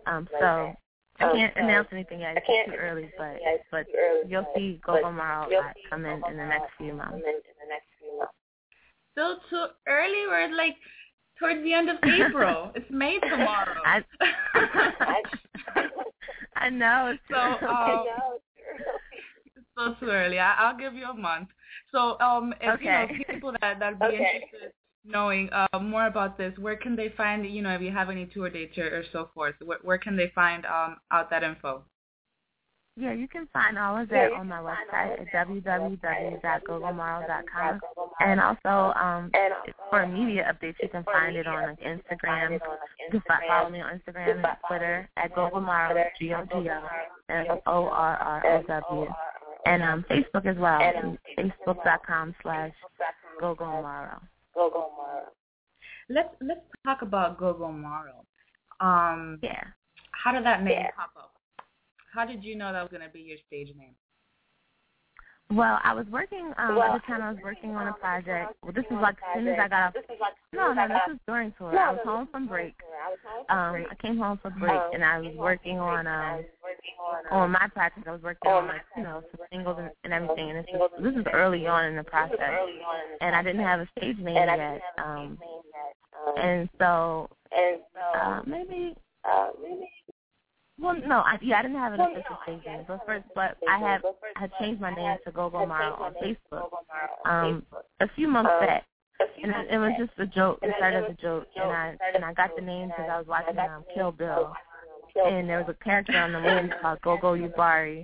[0.07, 0.75] Um, so
[1.19, 2.37] I can't announce anything yet.
[2.37, 3.39] It's too early, but
[3.71, 3.87] but
[4.29, 5.49] you'll see Gogo Morrow
[5.89, 7.25] come in in the next few months.
[9.13, 10.27] Still too early.
[10.29, 10.77] We're like
[11.39, 12.71] towards the end of April.
[12.75, 13.83] it's May tomorrow.
[13.85, 14.03] I,
[16.57, 17.13] I know.
[17.15, 17.37] It's so
[17.69, 18.05] um,
[19.57, 20.39] it's so too early.
[20.39, 21.49] I, I'll give you a month.
[21.93, 22.87] So um, if Okay.
[22.87, 24.73] you know people that that would be interested
[25.09, 28.27] knowing uh, more about this, where can they find you know if you have any
[28.27, 29.55] tour dates or, or so forth?
[29.65, 31.85] Where, where can they find um out that info?
[32.97, 37.81] Yeah, you can find all of that on my website at www.gogomorrow.com.
[38.21, 39.31] And also, um,
[39.91, 42.53] for media updates, you can find it on like, Instagram.
[42.53, 42.61] You
[43.11, 49.09] can follow me on Instagram and Twitter at Gogomorrow, G-O-G-O-M-O-R-R-O-W.
[49.67, 50.81] And um, Facebook as well,
[51.37, 52.73] facebook.com slash
[53.43, 54.23] Gogomorrow.
[56.09, 58.25] Let's let's talk about Gogo Morrow.
[58.81, 59.65] Um, yeah.
[60.13, 61.36] How did that name pop up?
[62.17, 63.95] How did you know that was going to be your stage name?
[65.51, 68.55] Well, I was working um at the time I was working on a project.
[68.65, 69.95] Well this is like as soon as I got off
[70.53, 71.79] No, no, this was during tour.
[71.79, 72.75] I was home from break.
[73.49, 76.45] Um I came home from break and I was working on um
[77.31, 78.09] on my project.
[78.09, 81.05] I was working on like, you know, some singles and, and everything and this is
[81.05, 82.41] this is early on in the process.
[83.21, 84.83] And I didn't have a stage name yet.
[84.99, 85.39] Um
[86.39, 89.89] and so and so uh maybe uh maybe
[90.79, 93.79] well, no, I, yeah, I didn't have an official stage name, but first, but I
[93.79, 94.03] have
[94.37, 96.69] I had changed my name to Gogo Morrow on Facebook
[97.25, 97.63] um
[98.01, 98.85] a few months back,
[99.43, 100.59] and it, it was just a joke.
[100.63, 103.27] It started as a joke, and I and I got the name because I was
[103.27, 104.53] watching um Kill Bill,
[105.27, 108.03] and there was a character on the movie called Gogo Yubari.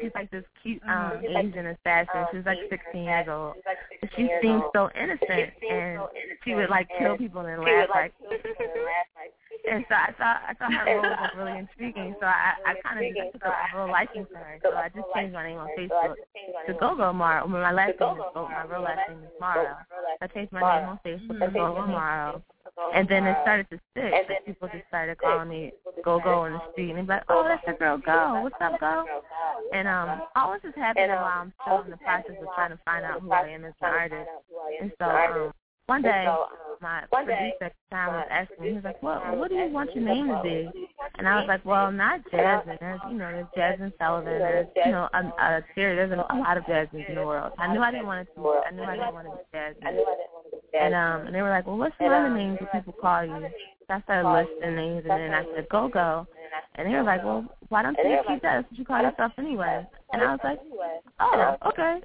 [0.00, 2.26] She's like this cute um Asian assassin.
[2.32, 3.54] She's like 16 years old.
[4.16, 6.00] She seemed so innocent, and
[6.44, 8.12] she would like kill people and laugh like.
[9.70, 12.16] And so I thought I thought her role was really intriguing.
[12.18, 14.58] So I I kind of just took a real liking to her.
[14.62, 16.14] So I just changed my name on Facebook
[16.66, 17.46] to Gogo Morrow.
[17.46, 18.48] Well, my last name is Gogo.
[18.50, 19.76] My real last name is Morrow.
[20.20, 22.42] I changed my name on Facebook to Gogo Morrow.
[22.94, 24.12] And then it started to stick.
[24.28, 25.72] Like people just started calling me
[26.04, 28.40] Go Go in the street, and they'd be like, "Oh, that's the girl Go.
[28.42, 29.04] What's up, Go?"
[29.72, 32.78] And um, all this is happening while I'm still in the process of trying to
[32.84, 34.30] find out who I am as an artist.
[34.80, 35.52] And so um,
[35.86, 36.26] one day,
[36.80, 39.36] my producer at the time was asking me, he was like, "What?
[39.36, 40.68] What do you want your name to be?"
[41.18, 42.78] And I was like, "Well, not Jasmine.
[42.80, 44.38] There's, you know, there's Jazmine Sullivan.
[44.38, 47.52] There's, you know, a, a there's a, a lot of Jasmines in the world.
[47.58, 48.40] I knew I didn't want it to.
[48.66, 50.04] I knew I didn't want to be Jasmine.
[50.72, 53.48] And um, and they were like, "Well, what's some other names that people call you?"
[53.86, 56.26] So I started listing names, and then I said, "Go Go."
[56.76, 60.22] And they were like, "Well, why don't you keep what you call yourself anyway." And
[60.22, 60.60] I was like,
[61.20, 62.00] "Oh, okay,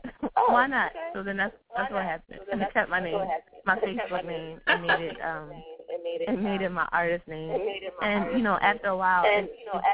[0.47, 2.39] why not?" So then that's that's what happened.
[2.51, 3.27] And I kept my name,
[3.65, 5.51] my Facebook name, and made it um
[6.27, 7.59] it made it my artist name.
[8.01, 9.45] And you know, after a while, it,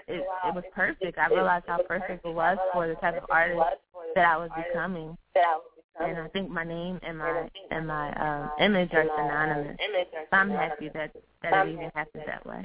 [0.07, 1.17] it, it, it was perfect.
[1.17, 3.59] I realized how perfect it was for the type of artist
[4.15, 5.17] that I was becoming.
[5.99, 9.77] And I think my name and my and my um, image are synonymous.
[10.31, 11.11] So I'm happy that
[11.43, 12.61] that it even happened that way.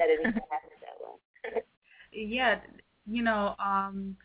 [2.16, 2.61] Yeah,
[3.07, 4.16] you know, um,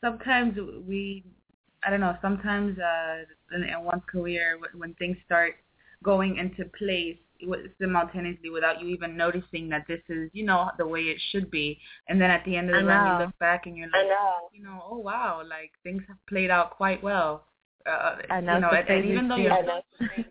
[0.00, 0.56] sometimes
[0.86, 1.24] we,
[1.84, 5.54] I don't know, sometimes uh, in, in one's career when things start
[6.02, 7.16] going into place
[7.80, 11.78] simultaneously without you even noticing that this is, you know, the way it should be.
[12.08, 14.48] And then at the end of the run, you look back and you're like, know.
[14.52, 17.44] you know, oh wow, like things have played out quite well.
[17.86, 19.82] Uh, I know, you know, and, and even though you're still,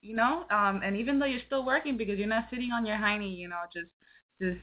[0.00, 2.96] you know, um, and even though you're still working because you're not sitting on your
[2.96, 3.88] hiney, you know, just
[4.40, 4.60] just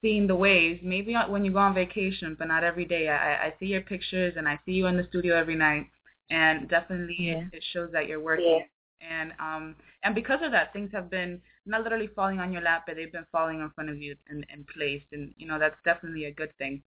[0.00, 0.80] seeing the waves.
[0.82, 3.08] Maybe when you go on vacation, but not every day.
[3.08, 5.86] I, I see your pictures and I see you in the studio every night,
[6.30, 7.38] and definitely yeah.
[7.38, 8.60] it, it shows that you're working.
[8.60, 8.66] Yeah.
[9.08, 12.84] And um and because of that, things have been not literally falling on your lap,
[12.86, 15.06] but they've been falling in front of you and, and placed.
[15.12, 16.82] And you know that's definitely a good thing.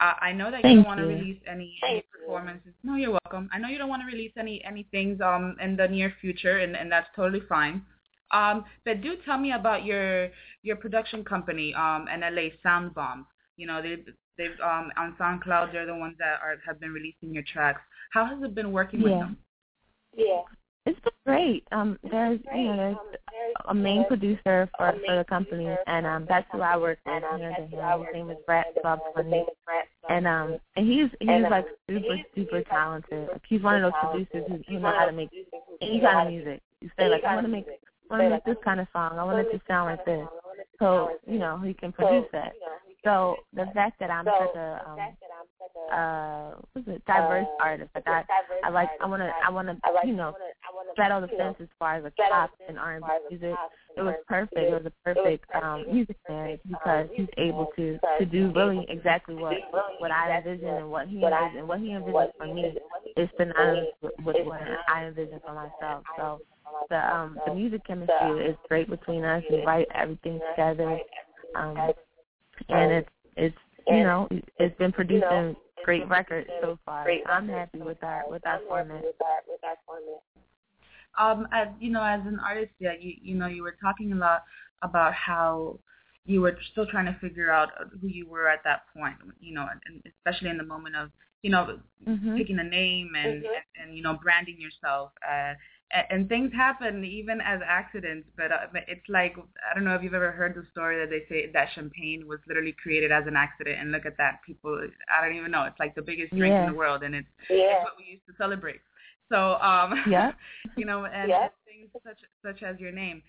[0.00, 2.72] Uh, I know that Thank you don't want to release any, any performances.
[2.84, 3.50] No, you're welcome.
[3.52, 6.58] I know you don't want to release any any things um in the near future,
[6.58, 7.82] and and that's totally fine.
[8.30, 10.28] Um, but do tell me about your
[10.62, 13.26] your production company, um, NLA Sound Bomb.
[13.56, 13.96] You know, they
[14.36, 17.80] they've um on SoundCloud they're the ones that are have been releasing your tracks.
[18.12, 19.18] How has it been working with Yeah.
[19.18, 19.38] them?
[20.16, 20.40] Yeah.
[20.86, 21.64] It's been great.
[21.70, 26.46] Um, there's you know there's a main producer for for the company, and um that's
[26.50, 27.68] who I work with hand in hand.
[27.70, 29.44] His name is Brad Bob Funny,
[30.08, 33.28] and um and he's he's like super super talented.
[33.32, 35.30] Like he's one of those producers who, who know how to make
[35.82, 36.62] any kind of music.
[36.80, 39.18] You say like I want to make I want to make this kind of song.
[39.18, 40.26] I want it to sound like this.
[40.78, 42.52] So you know he can produce that.
[43.08, 44.98] So the fact that I'm such a um,
[45.90, 48.22] uh what's it diverse artist, like I
[48.62, 50.34] I like I wanna I wanna you know
[50.92, 53.56] straddle the fence as far as like pop and R and B music.
[53.96, 54.58] It was perfect.
[54.58, 59.36] It was a perfect um music marriage because he's able to to do really exactly
[59.36, 59.56] what
[60.00, 62.74] what I envision and what he envisioned what he envisioned for me
[63.16, 66.04] is synonymous with, with what I envision for myself.
[66.18, 66.40] So
[66.90, 69.42] the um the music chemistry is great between us.
[69.48, 70.98] We write everything together.
[71.54, 71.92] Um
[72.68, 73.56] and it's it's
[73.86, 74.28] you know
[74.58, 77.06] it's been producing great records so far.
[77.26, 79.02] I'm happy with our with our format.
[81.18, 84.16] Um, as you know, as an artist, yeah, you you know, you were talking a
[84.16, 84.44] lot
[84.82, 85.78] about how
[86.28, 89.66] you were still trying to figure out who you were at that point, you know,
[89.86, 91.10] and especially in the moment of,
[91.42, 92.36] you know, mm-hmm.
[92.36, 93.46] picking a name and, mm-hmm.
[93.46, 95.10] and, and, you know, branding yourself.
[95.26, 95.54] Uh,
[95.92, 100.02] and, and things happen even as accidents, but uh, it's like, I don't know if
[100.02, 103.36] you've ever heard the story that they say that champagne was literally created as an
[103.36, 103.78] accident.
[103.80, 104.40] And look at that.
[104.44, 104.80] People,
[105.12, 105.64] I don't even know.
[105.64, 106.66] It's like the biggest drink yeah.
[106.66, 107.56] in the world, and it's, yeah.
[107.56, 108.80] it's what we used to celebrate.
[109.30, 110.32] So, um, yeah.
[110.76, 111.48] you know, and yeah.
[111.66, 113.22] things such such as your name.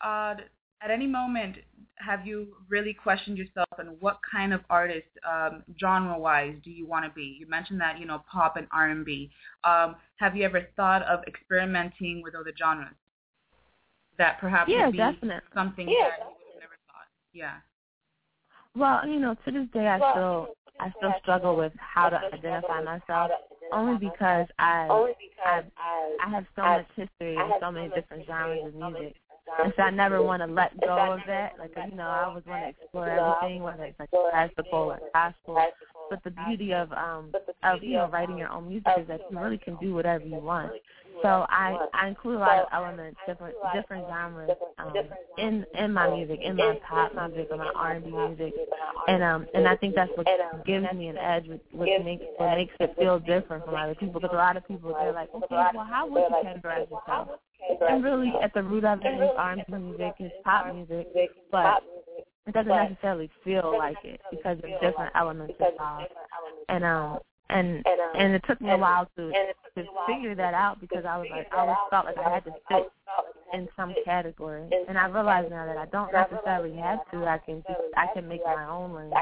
[0.00, 0.34] Uh,
[0.82, 1.56] at any moment,
[1.96, 7.04] have you really questioned yourself and what kind of artist, um, genre-wise, do you want
[7.04, 7.36] to be?
[7.38, 9.30] You mentioned that you know pop and R&B.
[9.64, 12.94] Um, have you ever thought of experimenting with other genres?
[14.18, 15.40] That perhaps yeah, would be definitely.
[15.54, 16.10] something yeah.
[16.10, 17.08] that you would never thought.
[17.32, 17.54] Yeah.
[18.76, 20.48] Well, you know, to this day, I still
[20.80, 23.30] I still struggle with how to identify myself,
[23.72, 24.88] only because I
[25.44, 25.62] I
[26.24, 29.16] I have so much history and so many different genres of music
[29.62, 31.52] and so I never want to let go of that.
[31.58, 35.64] Like you know, I always want to explore everything, whether it's like classical or gospel.
[36.10, 37.32] But the beauty of um
[37.62, 40.36] of you know writing your own music is that you really can do whatever you
[40.36, 40.72] want.
[41.22, 44.92] So I I include a lot of elements, different different genres um,
[45.38, 48.54] in in my music, in my pop music, or my R and B music,
[49.08, 50.26] and um and I think that's what
[50.66, 54.20] gives me an edge, what, what makes what makes it feel different from other people.
[54.20, 57.28] Because a lot of people they're like, okay, well, how would you categorize yourself?
[57.88, 61.08] And really, at the root of it is R&B music, is pop music,
[61.50, 61.82] but
[62.46, 66.08] it doesn't necessarily feel like it because of different elements involved.
[66.68, 67.18] And um,
[67.50, 67.84] and
[68.16, 69.30] and it took me a while to
[69.76, 72.52] to figure that out because I was like I always felt like I had to
[72.68, 72.90] fit
[73.52, 77.24] in some category, and I realize now that I don't necessarily have to.
[77.26, 79.12] I can just I can make my own lane,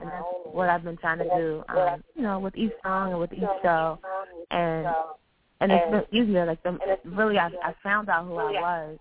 [0.00, 1.64] and that's what I've been trying to do.
[1.68, 3.98] Um, you know, with each song and with each show,
[4.50, 4.86] and
[5.60, 6.46] and it's been easier.
[6.46, 8.98] Like the, really, I, I found out who I was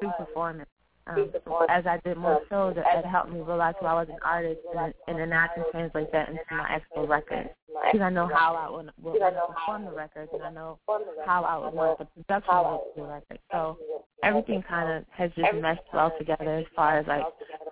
[0.00, 0.68] through performance.
[1.08, 1.32] Um,
[1.68, 4.60] as I did more shows, it, it helped me realize who I was an artist,
[4.78, 7.50] and, and then I can translate that into my actual record.
[7.66, 10.78] Because I know how I would, would want to perform the records, and I know
[11.26, 13.40] how I would want the production of the record.
[13.50, 13.78] So
[14.22, 17.24] everything kind of has just meshed well together as far as like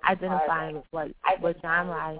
[0.09, 2.19] identifying what what genre I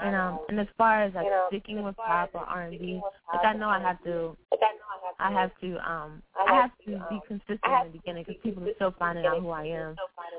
[0.00, 3.00] and um and as far as like sticking with pop or R and B,
[3.32, 4.36] like I know I have to
[5.18, 8.74] I have to um I have to be consistent in the beginning because people are
[8.74, 9.96] still finding out who I am,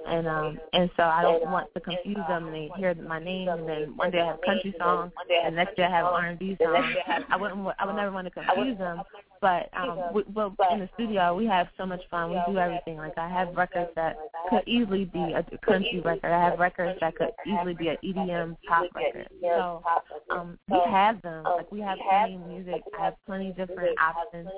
[0.08, 3.48] and um and so I don't want to confuse them and they hear my name
[3.50, 5.12] and then one day I have country songs
[5.46, 6.96] and next day I have R and B songs.
[7.30, 9.02] I wouldn't I would never want to confuse them,
[9.42, 12.32] but um we, well in the studio we have so much fun.
[12.32, 12.98] We do everything.
[12.98, 14.18] Like I have records that
[14.50, 16.32] could easily be a country record.
[16.32, 19.28] I have records that could easily be an EDM pop record.
[19.42, 19.84] So
[20.30, 21.44] um we have them.
[21.44, 22.84] Like we have plenty of music.
[22.98, 24.50] I have plenty of different options.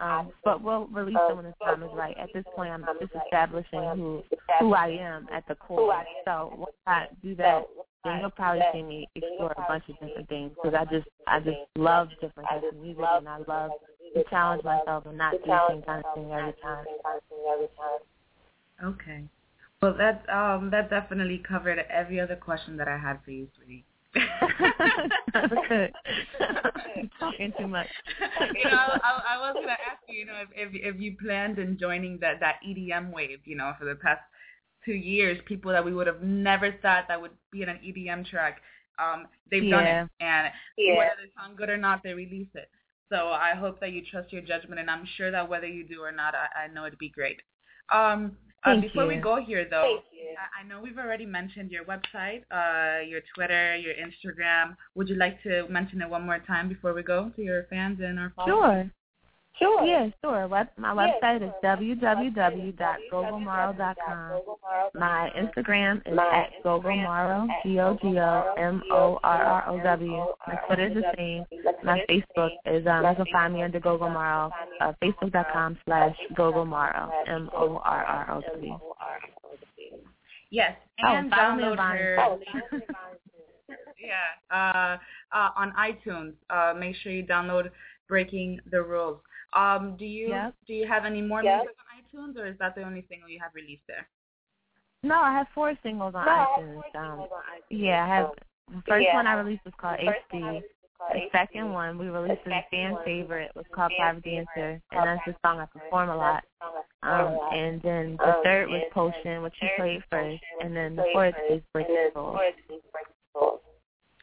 [0.00, 2.16] Um, but we'll release them when the time is right.
[2.18, 4.22] At this point, I'm just establishing who
[4.60, 6.04] who I am at the core.
[6.24, 7.64] So once I do that,
[8.04, 11.40] then you'll probably see me explore a bunch of different things because I just I
[11.40, 13.70] just love different types of music and I love
[14.16, 16.84] to challenge myself and not do the same kind of thing every time.
[18.82, 19.24] Okay.
[19.82, 23.84] Well, that um that definitely covered every other question that I had for you, sweetie.
[27.20, 27.88] Talking too much.
[28.54, 31.58] you know, I, I was gonna ask you, you know, if, if if you planned
[31.58, 34.22] in joining that that EDM wave, you know, for the past
[34.84, 38.24] two years, people that we would have never thought that would be in an EDM
[38.26, 38.62] track,
[38.98, 39.76] um, they've yeah.
[39.76, 40.96] done it, and yeah.
[40.96, 42.70] whether they sound good or not, they release it.
[43.10, 46.00] So I hope that you trust your judgment, and I'm sure that whether you do
[46.00, 47.40] or not, I, I know it'd be great.
[47.92, 49.08] Um, uh, before you.
[49.10, 50.00] we go here, though,
[50.36, 54.76] I, I know we've already mentioned your website, uh, your Twitter, your Instagram.
[54.96, 58.00] Would you like to mention it one more time before we go to your fans
[58.02, 58.56] and our followers?
[58.58, 58.90] Sure.
[59.58, 59.84] Sure.
[59.86, 60.46] Yeah, sure.
[60.48, 64.42] Web, my website is www.gogomorrow.com.
[64.94, 70.26] My Instagram is at gogomorrow, G-O-G-O-M-O-R-R-O-W.
[70.46, 71.44] My Twitter is the same.
[71.82, 74.50] My Facebook is, um, you can find me under Gogomorrow,
[74.80, 78.78] uh, facebook.com slash gogomorrow, M-O-R-R-O-W.
[80.50, 82.16] Yes, Oh, and me download on her.
[84.00, 84.96] yeah, uh,
[85.36, 86.32] uh, on iTunes.
[86.48, 87.70] Uh, make sure you download
[88.08, 89.18] Breaking the Rules.
[89.52, 90.54] Um, do you Yep.
[90.66, 91.62] do you have any more Yep.
[91.62, 94.08] music on iTunes, or is that the only single you have released there?
[95.02, 96.94] No, I have four singles on iTunes.
[96.94, 97.28] Um,
[97.70, 98.30] yeah, I have.
[98.68, 99.14] The first Yeah.
[99.14, 100.64] one I released was called HD.
[101.12, 105.24] The second one we released as a fan favorite was called Private Dancer, and that's
[105.24, 106.44] the song I perform a lot.
[107.02, 111.34] Um, and then the third was Potion, which you played first, and then the fourth
[111.48, 112.40] is Breaking Rules.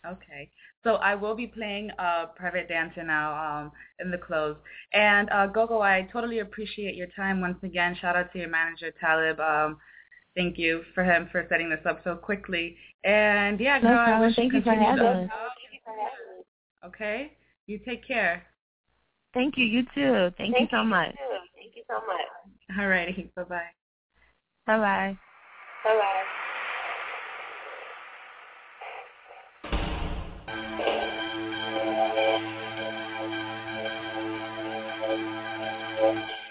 [0.05, 0.49] Okay.
[0.84, 4.57] So I will be playing uh, Private Dancer now um, in the close.
[4.93, 7.95] And uh, Gogo, I totally appreciate your time once again.
[7.99, 9.39] Shout out to your manager, Talib.
[9.39, 9.77] Um,
[10.36, 12.75] thank you for him for setting this up so quickly.
[13.05, 14.13] And yeah, no girl, problem.
[14.13, 15.29] I wish Thank you you for having us.
[16.86, 17.31] Okay,
[17.65, 18.43] you take care.
[19.34, 19.65] Thank you.
[19.65, 20.31] You too.
[20.38, 21.11] Thank, you so much.
[21.11, 21.17] Too.
[21.55, 22.77] Thank you so much.
[22.77, 23.61] All righty, bye bye.
[24.67, 25.17] Bye bye.
[25.86, 26.43] Bye bye.
[36.03, 36.42] Thank you.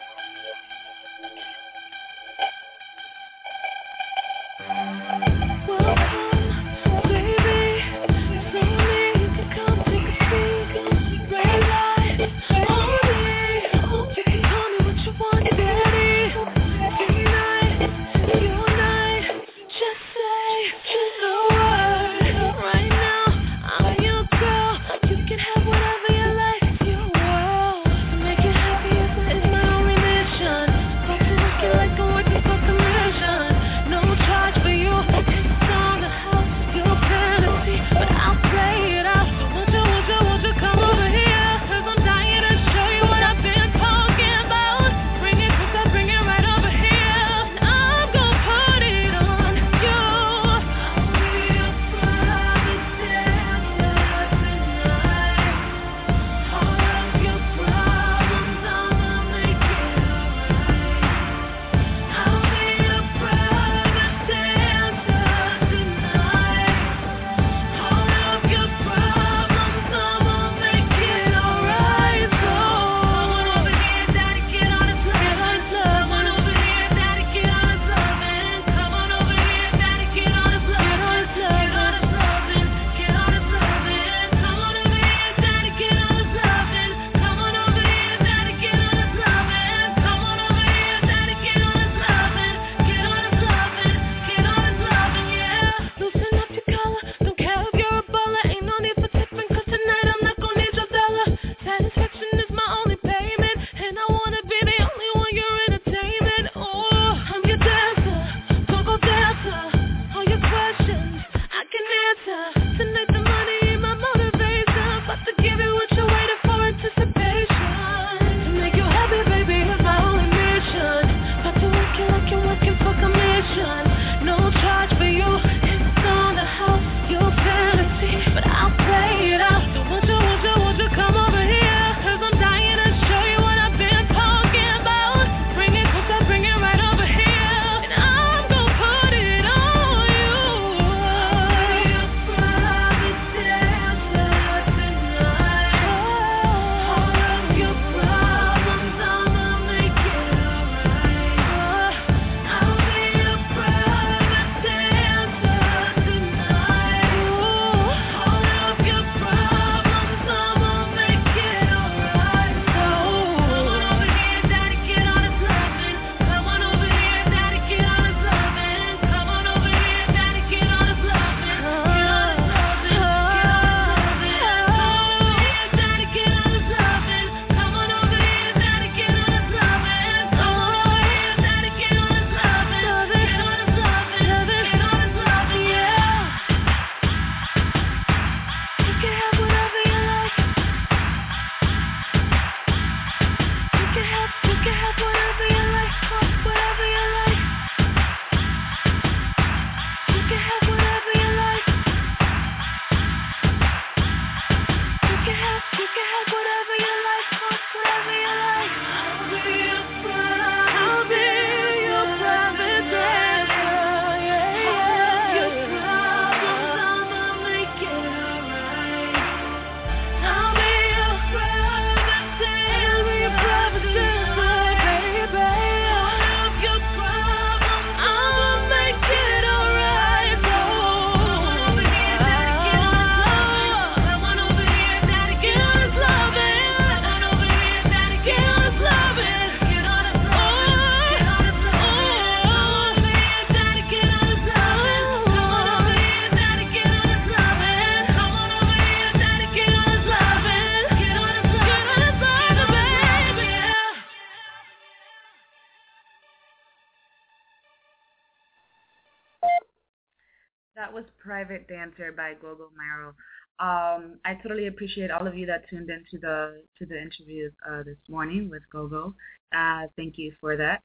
[260.83, 263.15] That was Private Dancer by Gogo Morrow.
[263.61, 267.85] Um, I totally appreciate all of you that tuned into the to the interview uh,
[267.85, 269.15] this morning with Gogo.
[269.57, 270.83] Uh, thank you for that.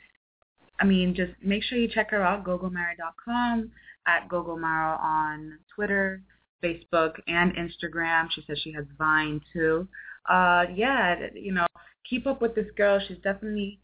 [0.79, 3.71] I mean, just make sure you check her out, gogomorrow.com,
[4.05, 6.21] at gogomorrow on Twitter,
[6.63, 8.27] Facebook, and Instagram.
[8.29, 9.87] She says she has Vine too.
[10.29, 11.65] Uh, yeah, you know,
[12.07, 13.01] keep up with this girl.
[13.07, 13.79] She's definitely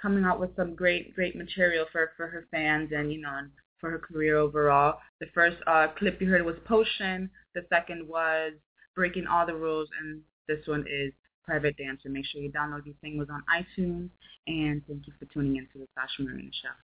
[0.00, 3.50] coming out with some great, great material for for her fans and you know, and
[3.80, 4.98] for her career overall.
[5.20, 7.30] The first uh, clip you heard was Potion.
[7.54, 8.52] The second was
[8.94, 11.12] Breaking All the Rules, and this one is
[11.44, 12.08] Private Dancer.
[12.08, 14.10] Make sure you download these singles on iTunes,
[14.46, 16.87] and thank you for tuning in to the Sasha Marina Show.